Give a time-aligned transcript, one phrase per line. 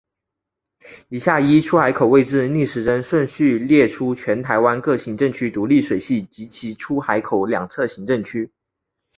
[1.09, 8.51] 以下依出海口位置逆时针顺序列出全台湾各行政区独立水系及其出海口两侧行政区。